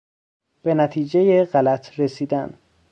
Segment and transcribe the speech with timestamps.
[0.63, 2.53] به نتیجهی غلط رسیدن